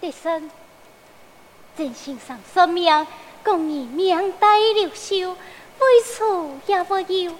[0.00, 0.48] 第三，
[1.76, 3.04] 真心上说明，
[3.42, 6.24] 共你命带留秀，为此
[6.66, 7.34] 也无忧。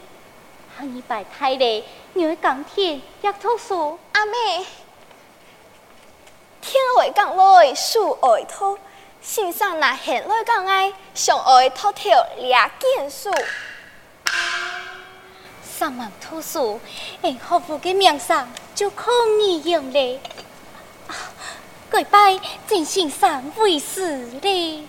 [0.77, 3.97] 行一拜太累，你会讲天也吐说。
[4.11, 4.67] 阿妹。
[6.61, 8.77] 天爱讲来，树爱土，
[9.23, 13.31] 心上那闲来讲爱，上爱偷偷俩见树。
[15.63, 16.81] 三万吐书，
[17.23, 20.21] 因何父的名上就可以用嘞？
[21.91, 24.85] 跪拜真心上为师嘞。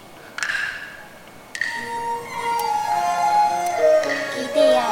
[4.36, 4.84] 记得啊，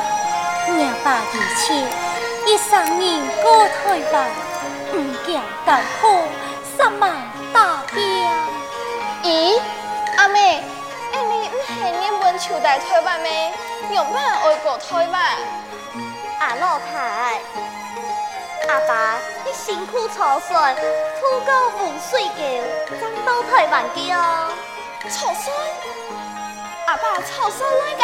[0.76, 1.86] 廿八以前，
[2.48, 4.30] 一三年过台湾，
[4.92, 4.98] 不
[5.30, 6.24] 讲艰苦。
[6.78, 7.12] 三万
[7.54, 8.02] 大兵，
[9.24, 9.60] 咦，
[10.18, 10.64] 阿妹，
[11.12, 13.52] 哎，你唔系念本朝代台湾咩？
[13.92, 15.22] 用乜爱国台湾？
[16.40, 17.42] 阿老太，
[18.70, 22.40] 阿爸，你辛苦操酸，土高风水桥，
[23.00, 24.52] 争到台湾嘅哦。
[25.10, 25.56] 操酸？
[26.88, 28.04] 阿爸操酸来个？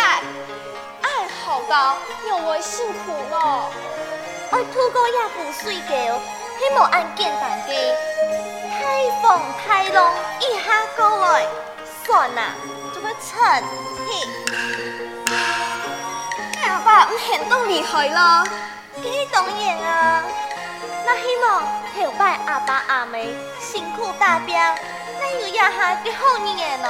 [1.02, 1.98] 哎，好高，
[2.28, 3.70] 又会辛苦咯。
[4.52, 6.20] 爱土高也风水桥，
[6.60, 7.94] 希望按简单嘅。
[8.72, 11.46] 太风太浪，一下过来，
[12.06, 12.42] 算了，
[12.94, 13.64] 做个成
[14.08, 14.10] 嘿。
[16.66, 18.48] 阿爸唔行都厉害咯。
[19.02, 20.24] 几当然啊。
[21.06, 21.62] 那希望
[21.96, 24.56] 后摆阿爸阿妹辛苦打拼，
[25.20, 25.70] 那有一下
[26.04, 26.88] 嘅好年咯。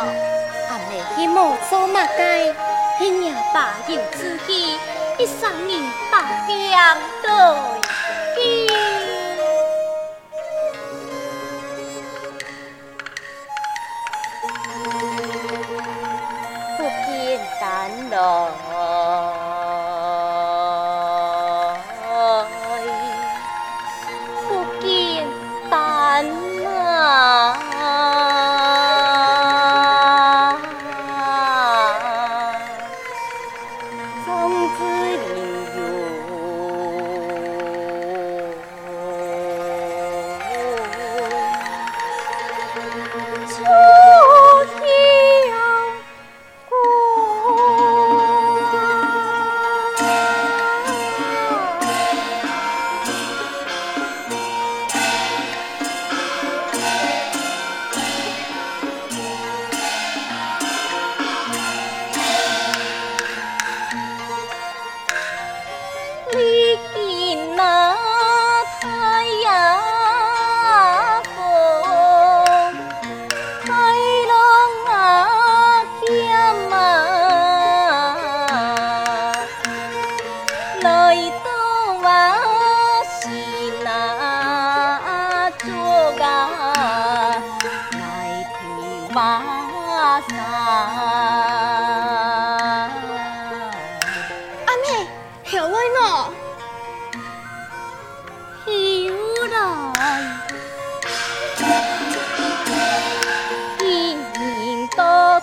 [0.70, 2.54] 阿妹希望做乜嘅？
[3.00, 4.80] 听阿爸有志气，
[5.18, 6.72] 一生年打拼
[7.22, 7.83] 对。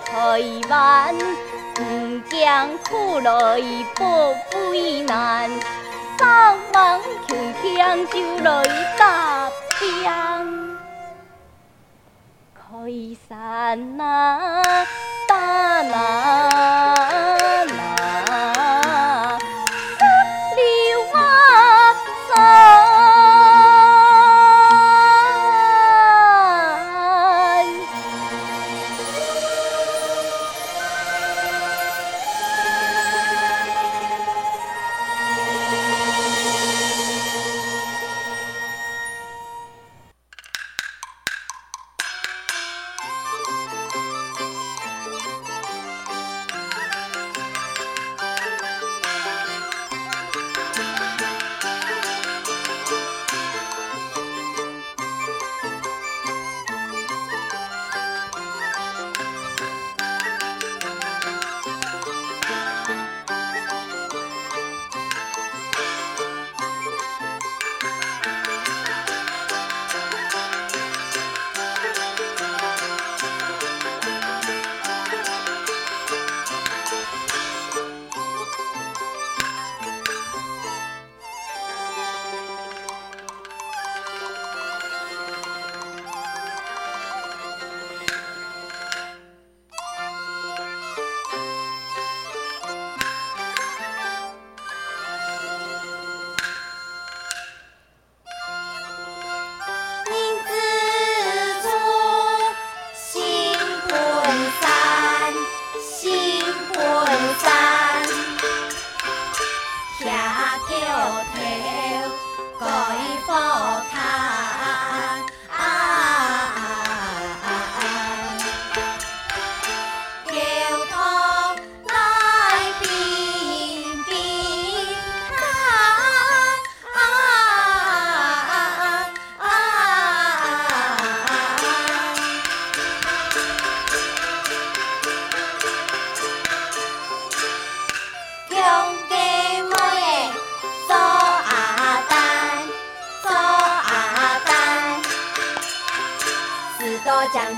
[0.02, 1.14] 台湾，
[1.74, 1.78] 不
[2.30, 3.60] 讲苦来
[3.94, 4.02] 不
[4.70, 5.50] 为难，
[6.18, 8.64] 三万轻轻就来
[8.98, 10.78] 打边，
[12.54, 12.60] 开
[13.28, 14.00] 山那
[15.28, 15.36] 打
[15.82, 17.39] 那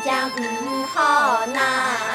[0.05, 0.43] 将不
[0.87, 2.12] 好难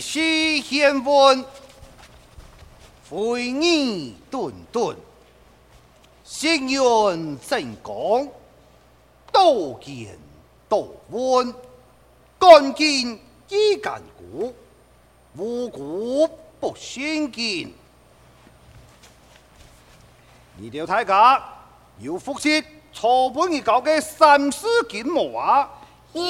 [0.00, 1.44] 时时献温，
[3.10, 4.96] 回忆顿顿，
[6.24, 8.28] 心愿正讲，
[9.32, 10.18] 多见
[10.68, 11.54] 多闻，
[12.38, 14.54] 干见依干古，
[15.36, 16.28] 无故
[16.60, 17.70] 不先见。
[20.62, 21.42] 二条大家
[22.00, 22.62] 要复习
[22.92, 25.70] 初本而教嘅三字经无啊？
[26.12, 26.22] 有。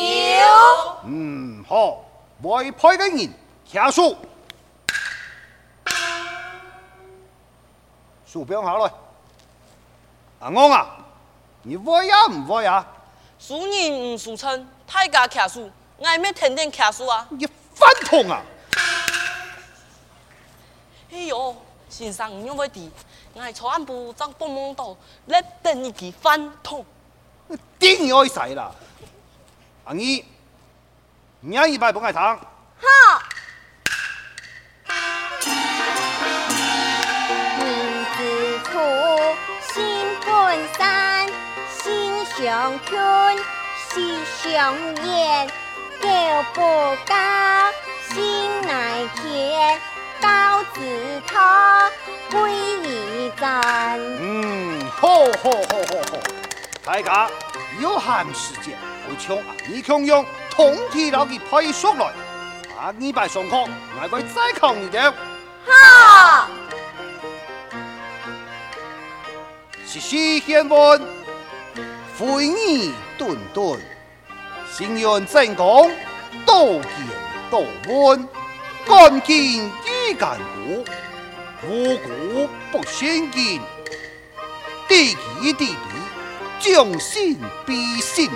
[1.06, 2.04] 嗯，好，
[2.42, 3.30] 外派嘅人
[3.70, 4.16] 下书，
[8.26, 8.90] 书标下来。
[10.40, 10.96] 阿公啊，
[11.62, 12.86] 你会呀唔会呀？
[13.38, 15.70] 输人唔输称，大家骑书，
[16.02, 17.26] 爱咩天天骑书啊？
[17.30, 18.42] 你反通啊！
[21.10, 21.54] 哎呦，
[21.90, 22.90] 先生唔用会地，
[23.36, 24.96] 爱朝安部长帮忙到，
[25.26, 26.84] 来等你去反通。
[27.78, 28.72] 顶要使啦！
[29.84, 30.24] 阿二，你
[31.40, 32.38] 一摆不爱糖。
[32.38, 33.27] 好。
[42.48, 42.98] 相劝，
[43.92, 44.74] 心相
[45.04, 45.46] 厌，
[46.00, 46.08] 狗
[46.54, 46.62] 不
[47.06, 47.14] 告，
[48.08, 49.78] 心乃甜，
[50.18, 51.90] 告知他，
[52.30, 52.50] 归
[52.80, 54.00] 于咱。
[54.00, 55.08] 嗯，好
[55.42, 56.18] 好好好好，
[56.86, 57.28] 大家
[57.82, 58.78] 有闲时间，
[59.10, 62.06] 我请阿二强用通体老嘅派出来，
[62.78, 65.12] 阿二摆上课，我会再考你的。
[65.66, 66.48] 好。
[69.86, 71.02] 是西献问，
[72.18, 73.78] 会议顿顿，
[74.68, 75.66] 心愿正讲，
[76.44, 76.90] 多见
[77.48, 78.28] 多闻，
[78.84, 80.84] 敢见伊敢古，
[81.68, 83.60] 无故不相见，
[84.88, 85.76] 地基地比，
[86.58, 88.28] 将心比心，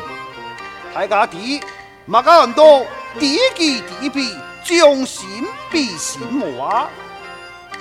[0.95, 1.61] 大家睇，
[2.07, 2.87] 莫讲咁多，
[3.19, 6.89] 地基地比，将心比心么？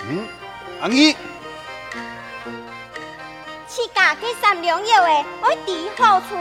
[0.09, 0.27] 嗯，
[0.81, 1.15] 阿姨。
[3.73, 6.35] 自家去三两药的，爱抵好处，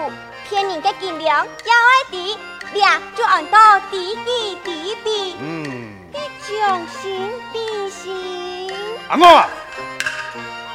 [0.48, 2.36] 骗人的斤两要爱抵，
[2.74, 5.36] 俩就按到地基地比。
[5.38, 8.68] 嗯，你将心比心。
[9.08, 9.48] 阿我啊，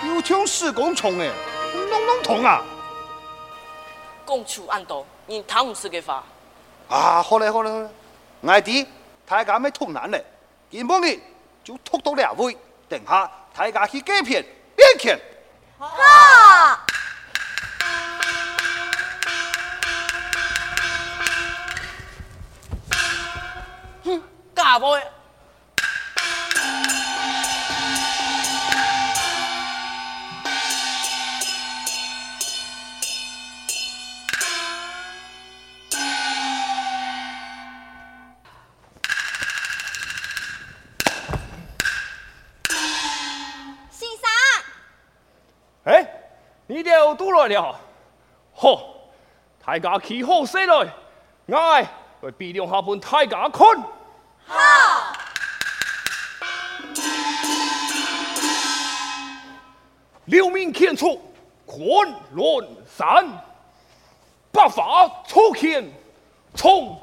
[0.07, 1.29] 有枪施工虫诶，
[1.89, 2.63] 弄弄痛啊！
[4.25, 6.23] 讲求按到，你谈唔是个话。
[6.87, 7.89] 啊，好嘞好嘞好嘞，
[8.39, 8.87] 我弟
[9.27, 10.23] 大家咪痛难嘞，
[10.71, 11.19] 今晡日
[11.65, 12.57] 就拖到两位，
[12.87, 14.41] 等下大家去改片
[14.77, 15.19] 练拳。
[15.77, 16.24] 好。
[24.05, 24.21] 哼，
[24.55, 24.97] 假啵！
[24.97, 25.03] 你
[47.47, 47.79] 了，
[48.53, 48.81] 好，
[49.63, 51.87] 大家起好势来，
[52.19, 53.65] 我来比两下本大家看。
[54.47, 55.15] 好。
[60.25, 61.21] 六面天出
[61.65, 63.27] 昆仑山，
[64.51, 65.87] 八法出现
[66.55, 66.99] 冲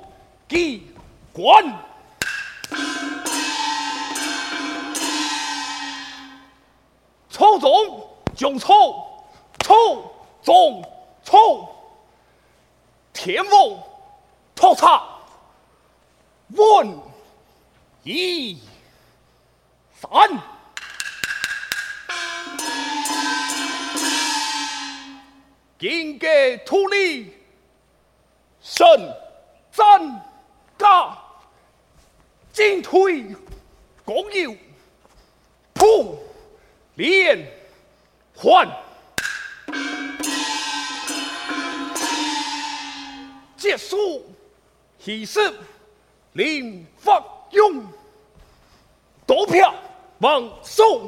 [0.48, 0.92] 击
[1.32, 1.72] 关，
[7.30, 9.08] 操纵将操。
[9.58, 10.02] 冲
[10.42, 10.82] 中
[11.22, 11.68] 冲，
[13.12, 13.82] 天王
[14.56, 15.04] 托塔，
[16.48, 16.98] 问
[18.02, 18.58] 一
[20.00, 20.10] 三，
[25.78, 26.26] 金戈
[26.66, 27.32] 土利，
[28.60, 28.84] 神
[29.70, 30.24] 战
[30.76, 31.16] 甲，
[32.52, 33.24] 进退
[34.04, 34.56] 公有，
[35.72, 36.18] 普
[36.96, 37.46] 连
[38.34, 38.68] 环。
[43.72, 44.30] 结束，
[45.06, 45.50] 仪式，
[46.32, 47.82] 临发用，
[49.26, 49.74] 投票，
[50.18, 51.06] 望送，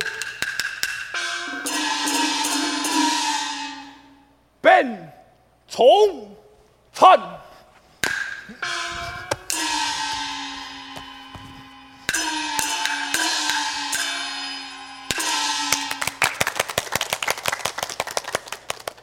[4.63, 5.13] 本
[5.69, 5.85] 从
[6.95, 7.21] 参，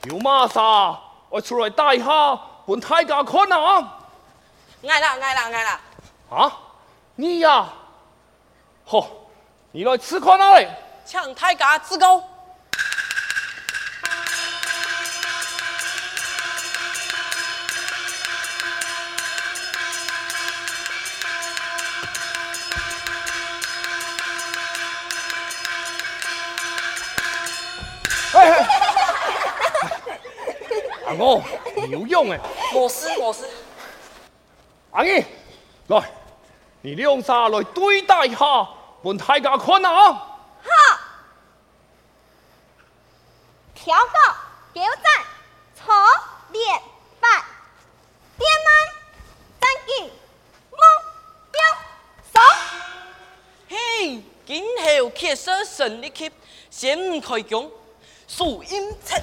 [0.05, 0.99] 有马啥？
[1.29, 2.47] 我出来带下。
[2.71, 3.99] 本大家看啊！
[4.87, 5.79] 爱啦爱啦爱啦！
[6.29, 6.57] 啊，
[7.15, 7.73] 你呀、啊，
[8.85, 9.09] 好，
[9.73, 10.65] 你来吃看哪里？
[11.03, 12.23] 请大家自高。
[28.33, 28.65] 哎哎，
[31.09, 31.43] 阿公。
[31.89, 32.39] 有用哎！
[32.73, 33.43] 我是我是，
[34.91, 35.25] 阿姨，
[35.87, 36.09] 来，
[36.81, 38.69] 你两下来对待一下，
[39.01, 40.13] 问大家看啊！
[40.63, 40.69] 好，
[43.75, 44.35] 调高，
[44.73, 45.25] 调战，
[45.75, 45.93] 错
[46.51, 46.81] 连
[47.19, 47.43] 败，
[48.37, 48.73] 点满，
[49.59, 50.05] 三进，
[50.71, 50.77] 目
[51.51, 51.61] 标，
[52.33, 52.39] 手。
[53.67, 56.31] 嘿，今后决胜胜利级，
[56.69, 57.69] 先开工，
[58.29, 59.17] 数英策。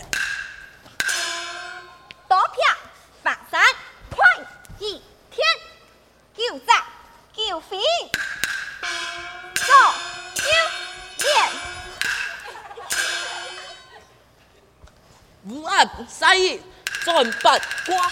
[16.09, 16.59] 三一
[17.03, 18.11] 转八卦，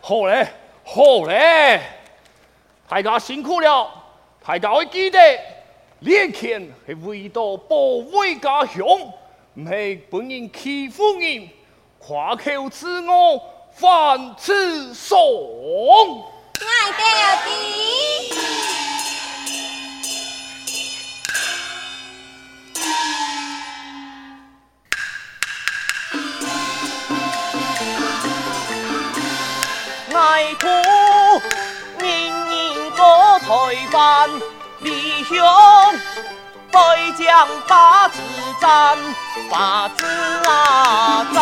[0.00, 0.48] 好嘞，
[0.84, 1.82] 好嘞，
[2.88, 3.88] 大家辛苦了，
[4.44, 5.18] 大家会记得。
[6.00, 7.76] 练拳是为咗保
[8.16, 8.86] 卫家乡，
[9.54, 11.48] 唔系本人欺负人，
[11.98, 15.18] 夸口自我，犯此爽。
[16.60, 17.87] 爱到底。
[30.28, 30.66] 太苦
[32.00, 33.00] 人人个
[33.40, 33.48] 台
[33.92, 34.30] 湾。
[34.84, 35.34] 弟兄，
[36.70, 36.78] 再
[37.16, 38.20] 将八字
[38.60, 38.98] 战，
[39.50, 40.04] 八字
[40.46, 41.40] 啊战！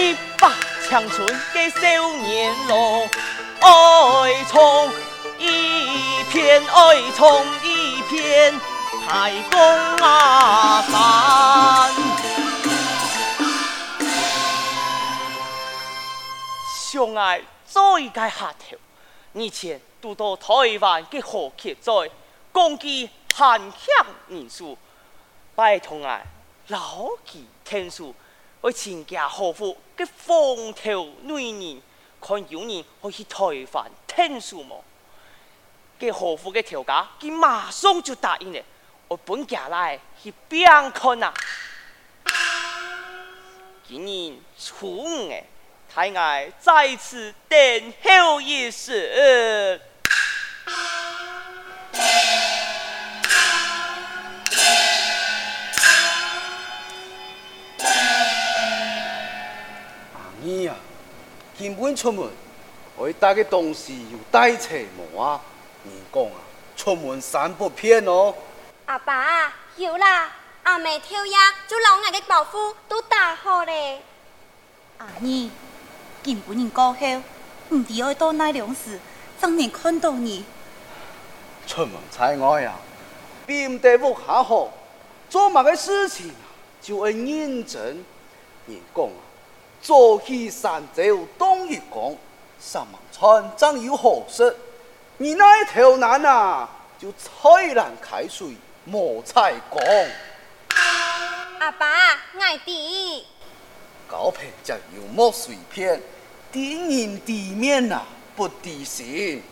[0.00, 0.50] 一把
[0.88, 1.78] 青春的少
[2.22, 3.02] 年郎，
[3.60, 4.90] 爱冲
[5.38, 8.58] 一片，爱冲一片，
[9.06, 9.60] 太公
[9.98, 12.17] 啊山！
[16.90, 18.74] 相爱做一个下头，
[19.34, 22.10] 以前都到台湾嘅河墉在
[22.50, 24.74] 攻击汉强人数，
[25.54, 26.24] 拜托爱
[26.68, 28.14] 牢记天数，
[28.62, 31.82] 为亲家好福嘅风头女人，
[32.22, 34.82] 看有人可以台湾天数么？
[36.00, 38.64] 嘅好福嘅条件，佢马上就答应了，
[39.08, 41.34] 我本家来去边看啊！
[43.86, 45.44] 今年初五诶。
[45.92, 49.80] 太爱在此等候一时。
[60.12, 60.76] 阿姨啊，
[61.56, 62.28] 今晚出门，
[62.94, 65.40] 我带个东西又带齐冇啊？
[65.82, 66.36] 你讲啊，
[66.76, 68.34] 出门三不骗哦。
[68.86, 70.30] 阿爸，有啦，
[70.64, 74.02] 阿妹跳呀，就老眼的包袱都打好嘞。
[74.98, 75.50] 阿姨。
[76.22, 77.22] 今不人过后，
[77.70, 78.98] 唔知爱到奈良时，
[79.38, 80.44] 怎能看到你？
[81.66, 82.78] 出门在外啊，
[83.46, 84.70] 并得不下好，
[85.30, 86.32] 做某个事情
[86.80, 88.04] 就会认真。
[88.66, 89.20] 人讲啊，
[89.80, 91.02] 做起山走
[91.38, 92.16] 东一讲，
[92.60, 94.56] 上网船长有好事。
[95.18, 99.80] 你那一条男啊，就菜篮开水莫菜讲。
[101.60, 101.86] 阿爸，
[102.40, 103.26] 爱弟。
[104.08, 106.00] 高平就有莫随便，
[106.50, 109.42] 敌人地面啊，不敌心。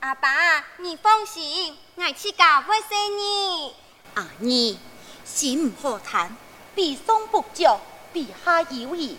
[0.00, 3.72] 阿爸，你放心，我去教会生你。
[4.14, 4.78] 阿儿，
[5.24, 6.36] 心唔好谈，
[6.74, 7.78] 比上不足，
[8.12, 9.16] 比下有余，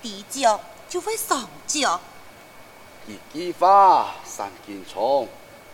[0.00, 2.00] 地脚就会上脚。
[3.08, 5.26] 一句话三斤重，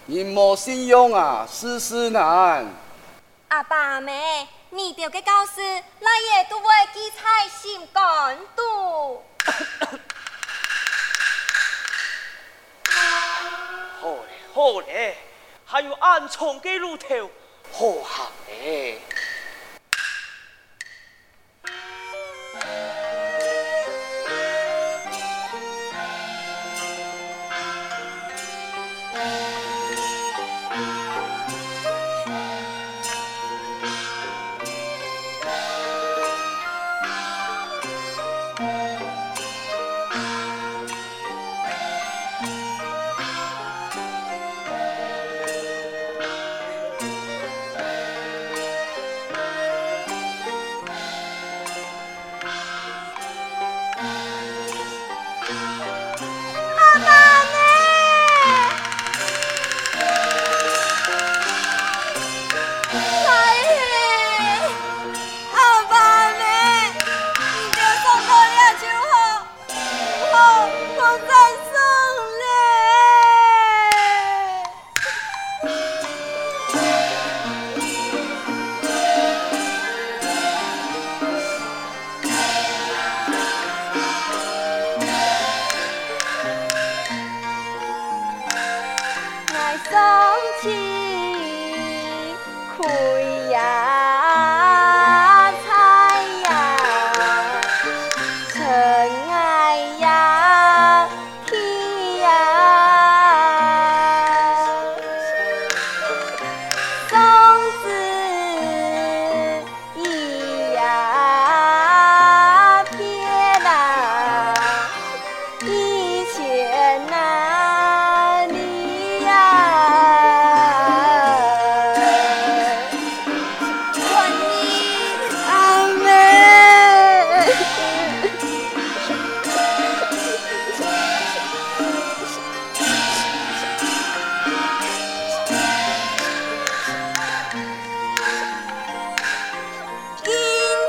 [0.06, 2.66] 人无信用啊，事事难。
[3.48, 4.48] 阿爸阿妹。
[4.74, 5.60] 你条个教师，
[6.00, 9.22] 那也都会记在心肝肚。
[14.00, 15.16] 好嘞，好嘞，
[15.64, 17.30] 还有暗藏的路头，
[17.72, 19.00] 好行嘞。
[92.86, 93.13] Oh.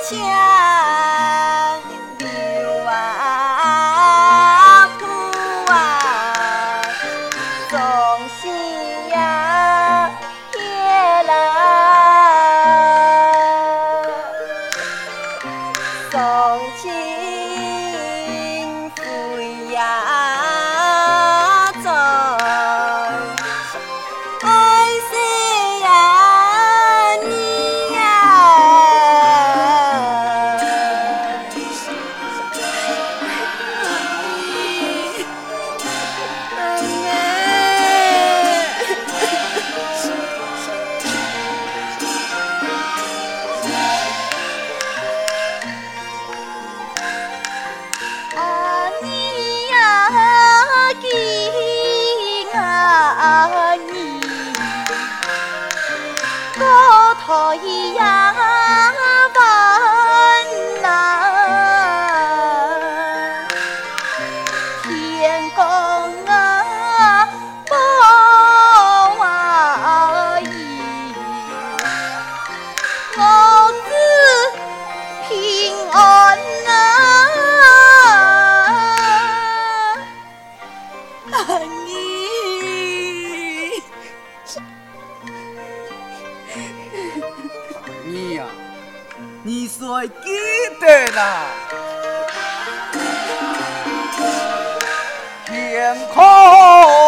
[0.05, 0.44] 谢。
[95.45, 97.04] 天空